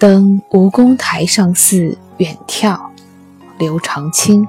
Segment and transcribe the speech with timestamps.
[0.00, 2.80] 登吴宫台上寺远眺，
[3.58, 4.48] 刘长卿。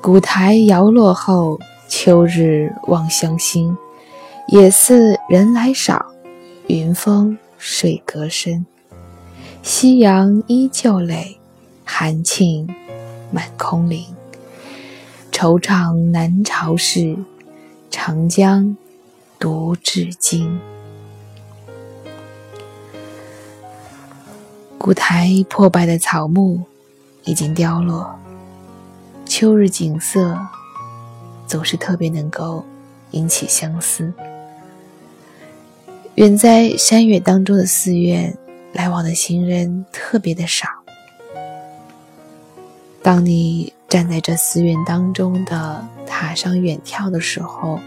[0.00, 3.76] 古台摇落后，秋日望乡心。
[4.48, 6.04] 也似人来少，
[6.66, 8.66] 云峰水隔深。
[9.62, 11.38] 夕阳依旧垒，
[11.84, 12.68] 寒磬
[13.30, 14.04] 满空林。
[15.30, 17.16] 惆怅南朝事，
[17.88, 18.76] 长江
[19.38, 20.58] 独至今。
[24.84, 26.60] 古台破败的草木
[27.24, 28.14] 已经凋落，
[29.24, 30.38] 秋日景色
[31.46, 32.62] 总是特别能够
[33.12, 34.12] 引起相思。
[36.16, 38.36] 远在山岳当中的寺院，
[38.74, 40.68] 来往的行人特别的少。
[43.02, 47.80] 当你站在这寺院当中的塔上远眺的时候，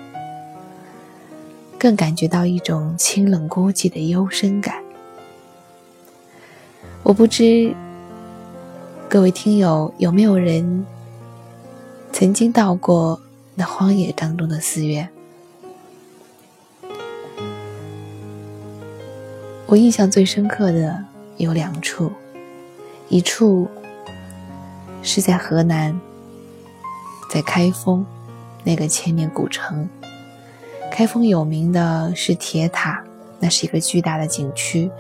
[1.78, 4.87] 更感觉到一种清冷孤寂的幽深感。
[7.08, 7.74] 我不知
[9.08, 10.86] 各位听友有没有人
[12.12, 13.22] 曾经到过
[13.56, 15.08] 那荒野当中的寺院？
[19.68, 21.02] 我印象最深刻的
[21.38, 22.12] 有两处，
[23.08, 23.70] 一处
[25.02, 25.98] 是在河南，
[27.32, 28.06] 在开封
[28.66, 29.88] 那个千年古城。
[30.92, 33.02] 开封有名的是铁塔，
[33.40, 34.92] 那是一个巨大的景区。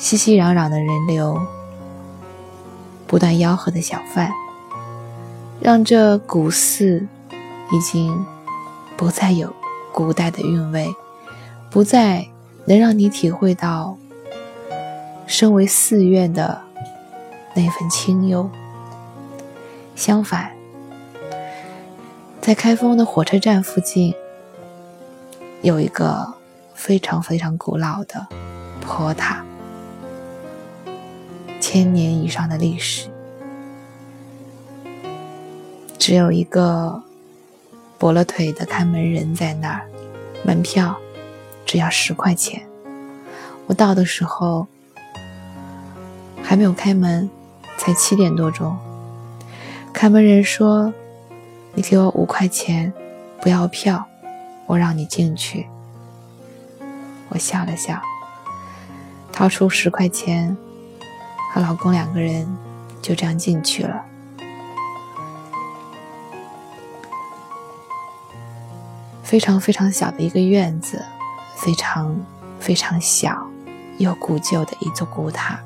[0.00, 1.38] 熙熙攘攘的人流，
[3.06, 4.32] 不断吆喝的小贩，
[5.60, 7.06] 让这古寺
[7.70, 8.24] 已经
[8.96, 9.54] 不再有
[9.92, 10.88] 古代的韵味，
[11.68, 12.26] 不再
[12.64, 13.98] 能让你体会到
[15.26, 16.62] 身为寺院的
[17.54, 18.48] 那份清幽。
[19.94, 20.50] 相反，
[22.40, 24.14] 在开封的火车站附近，
[25.60, 26.32] 有一个
[26.72, 28.26] 非常非常古老的
[28.80, 29.44] 坡塔。
[31.60, 33.08] 千年以上的历史，
[35.98, 37.02] 只有一个
[37.98, 39.82] 跛了腿的看门人在那儿，
[40.42, 40.96] 门票
[41.66, 42.62] 只要十块钱。
[43.66, 44.66] 我到的时候
[46.42, 47.28] 还没有开门，
[47.76, 48.76] 才七点多钟。
[49.92, 50.92] 看门人说
[51.74, 52.92] ：“你给我五块钱，
[53.40, 54.06] 不要票，
[54.66, 55.66] 我让你进去。”
[57.28, 58.00] 我笑了笑，
[59.30, 60.56] 掏出十块钱。
[61.52, 62.46] 和老公两个人
[63.02, 64.04] 就这样进去了。
[69.22, 71.04] 非常非常小的一个院子，
[71.56, 72.16] 非常
[72.58, 73.46] 非常小
[73.98, 75.60] 又古旧的一座古塔，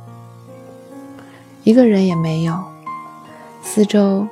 [1.62, 2.62] 一个人也没有。
[3.62, 4.28] 四周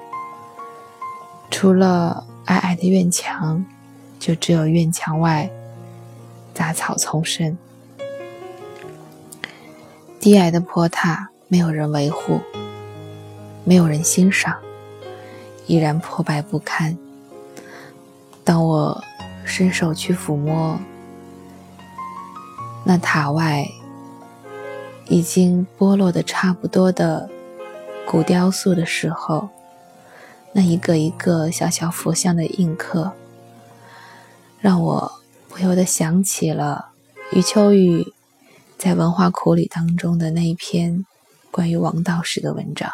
[1.50, 3.64] 除了矮矮的院墙，
[4.18, 5.50] 就只有院墙外
[6.52, 7.56] 杂草丛生，
[10.20, 11.31] 低矮的坡塔。
[11.52, 12.40] 没有人维护，
[13.62, 14.56] 没有人欣赏，
[15.66, 16.96] 依然破败不堪。
[18.42, 19.04] 当我
[19.44, 20.80] 伸手去抚摸
[22.86, 23.68] 那塔外
[25.10, 27.28] 已经剥落的差不多的
[28.06, 29.50] 古雕塑的时候，
[30.52, 33.12] 那一个一个小小佛像的印刻，
[34.58, 35.12] 让我
[35.50, 36.92] 不由得想起了
[37.30, 38.14] 余秋雨
[38.78, 41.04] 在《文化苦旅》当中的那一篇。
[41.52, 42.90] 关于王道士的文章，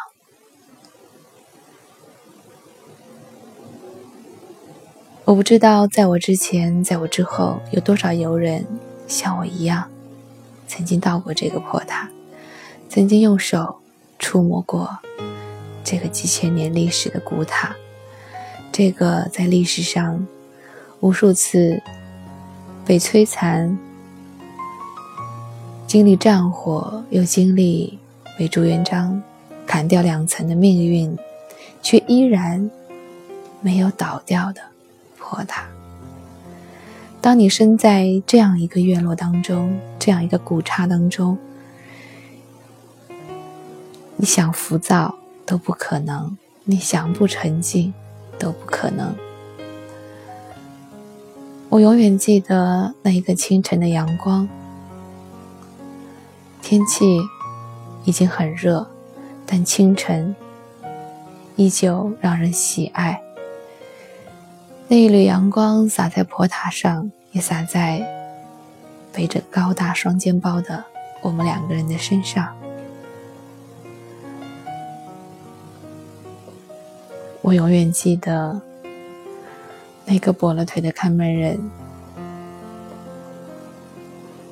[5.23, 8.67] 我不知道在我之前，在我之后，有多少游人
[9.07, 9.89] 像我一样，
[10.67, 12.09] 曾经到过这个破塔，
[12.89, 13.79] 曾经用手
[14.19, 14.99] 触摸过
[15.81, 17.73] 这个几千年历史的古塔，
[18.73, 20.27] 这个在历史上
[20.99, 21.81] 无数次
[22.85, 23.79] 被摧残、
[25.87, 27.97] 经历战火，又经历。
[28.39, 29.21] 被朱元璋
[29.67, 31.13] 砍掉两层的命运，
[31.81, 32.71] 却依然
[33.59, 34.61] 没有倒掉的
[35.17, 35.65] 破塔。
[37.19, 41.37] 当你身在这样一个院落当中，这样一个古刹当中，
[44.15, 45.13] 你想浮躁
[45.45, 47.93] 都不可能，你想不沉静
[48.37, 49.13] 都不可能。
[51.67, 54.47] 我永远记得那一个清晨的阳光，
[56.61, 57.19] 天气。
[58.05, 58.87] 已经很热，
[59.45, 60.35] 但清晨
[61.55, 63.21] 依旧让人喜爱。
[64.87, 68.01] 那一缕阳光洒在坡塔上，也洒在
[69.11, 70.83] 背着高大双肩包的
[71.21, 72.55] 我们两个人的身上。
[77.41, 78.61] 我永远记得
[80.05, 81.59] 那个跛了腿的看门人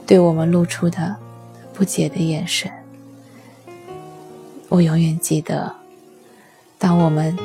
[0.05, 1.15] 对我们露出的。
[1.73, 2.71] 不解的眼神。
[4.69, 5.73] 我永远记得，
[6.77, 7.35] 当我们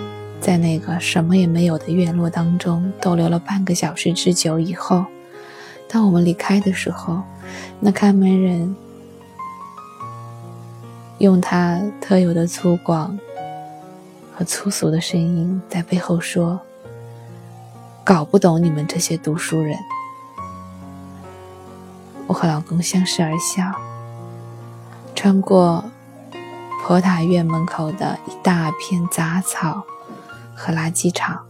[0.40, 5.04] 在那个什么也没有的院落当中逗留了半个小时之久以后，
[5.88, 7.22] 当我们离开的时候，
[7.78, 8.74] 那看门人
[11.18, 13.16] 用他特有的粗犷
[14.34, 16.60] 和粗俗的声音在背后说
[18.02, 19.78] ：“搞不懂你们这些读书人。”
[22.26, 23.72] 我和老公相视而笑，
[25.14, 25.84] 穿过。
[26.84, 29.84] 佛塔院门口的一大片杂草
[30.52, 31.40] 和垃圾场，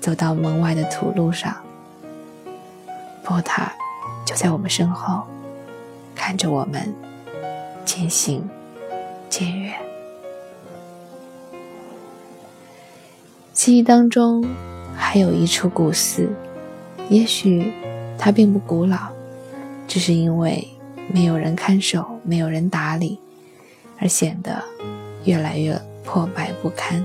[0.00, 1.54] 走到门外的土路上，
[3.22, 3.70] 佛塔
[4.24, 5.22] 就在我们身后，
[6.14, 6.92] 看着我们
[7.84, 8.48] 渐行
[9.28, 9.74] 渐远。
[13.52, 14.42] 记忆当中
[14.96, 16.32] 还有一处古寺，
[17.10, 17.72] 也许
[18.18, 18.96] 它并不古老，
[19.86, 20.66] 只是因为
[21.12, 23.20] 没有人看守，没有人打理。
[23.98, 24.62] 而显得
[25.24, 27.04] 越来越破败不堪。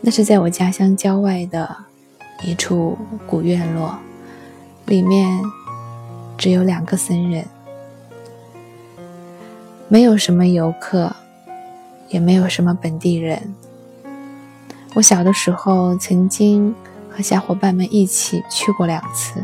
[0.00, 1.76] 那是在我家乡郊外的
[2.42, 3.98] 一处古院落，
[4.86, 5.40] 里面
[6.36, 7.46] 只有两个僧人，
[9.88, 11.14] 没有什么游客，
[12.08, 13.54] 也没有什么本地人。
[14.94, 16.74] 我小的时候曾经
[17.10, 19.42] 和小伙伴们一起去过两次，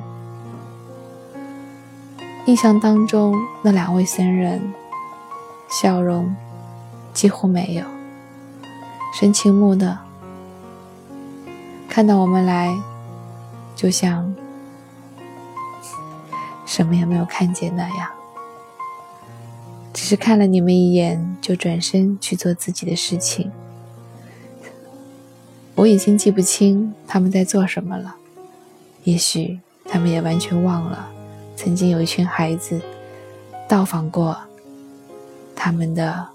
[2.45, 4.61] 印象当中那两位僧人。
[5.71, 6.35] 笑容
[7.15, 7.85] 几乎没有，
[9.19, 9.97] 神情木讷，
[11.89, 12.77] 看到我们来，
[13.77, 14.35] 就像
[16.67, 18.11] 什么也没有看见那样，
[19.93, 23.51] 只是看了你们一眼，就转身去做自己的事情。
[25.77, 28.17] 我已经记不清他们在做什么了，
[29.05, 31.09] 也许他们也完全忘了，
[31.57, 32.81] 曾经有一群孩子
[33.69, 34.37] 到访过。
[35.63, 36.27] 他们的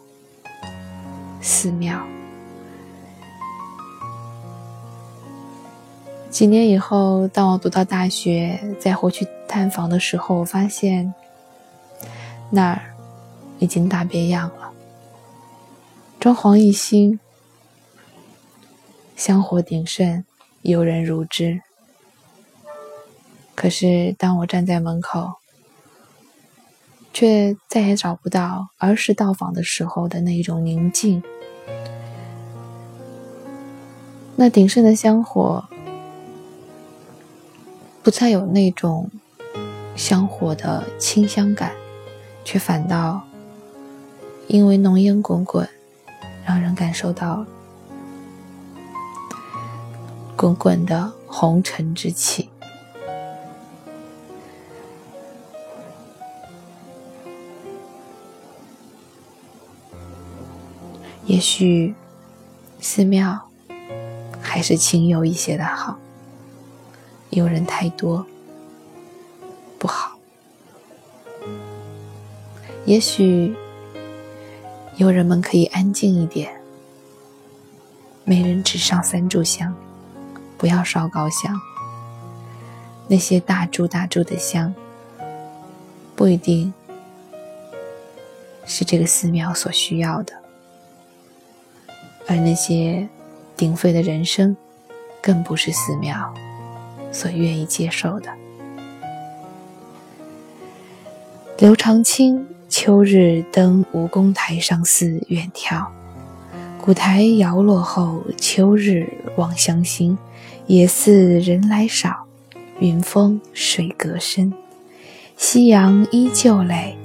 [1.42, 2.00] 寺庙。
[6.30, 11.12] 几年以后，当我读到大学，再回去探访的时候，我发现
[12.52, 12.94] 那儿
[13.58, 14.72] 已经大变样了，
[16.20, 17.20] 装潢一新，
[19.16, 20.24] 香火鼎盛，
[20.62, 21.62] 游人如织。
[23.56, 25.40] 可是，当我站在门口，
[27.16, 31.24] 却再也找不到儿时到访的时候的那一种宁静。
[34.36, 35.64] 那鼎盛的香火，
[38.04, 39.10] 不再有那种
[39.96, 41.72] 香火的清香感，
[42.44, 43.22] 却反倒
[44.48, 45.66] 因为浓烟滚滚，
[46.46, 47.46] 让人感受到
[50.36, 52.50] 滚滚的红尘之气。
[61.36, 61.94] 也许，
[62.80, 63.50] 寺庙
[64.42, 66.00] 还是清幽一些的好。
[67.32, 68.26] 游人太多
[69.78, 70.18] 不好。
[72.86, 73.54] 也许，
[74.96, 76.62] 游人们可以安静一点，
[78.24, 79.76] 每人只上三炷香，
[80.58, 81.60] 不要烧高香。
[83.10, 84.74] 那些大柱大柱的香，
[86.16, 86.74] 不一定
[88.66, 90.45] 是这个寺庙所需要的。
[92.28, 93.08] 而那些
[93.56, 94.56] 鼎沸的人声，
[95.22, 96.34] 更不是寺庙
[97.12, 98.30] 所愿意接受的。
[101.58, 105.86] 刘长卿秋日登吴公台上寺远眺，
[106.82, 110.18] 古台摇落后，秋日望乡心，
[110.68, 112.26] 也似人来少，
[112.80, 114.52] 云峰水隔深，
[115.38, 116.98] 夕阳依旧垒，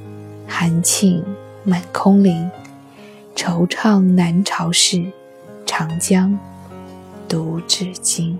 [0.49, 1.23] 寒磬
[1.63, 2.51] 满空林。
[3.41, 5.03] 惆怅南朝事，
[5.65, 6.39] 长江
[7.27, 8.39] 独至今。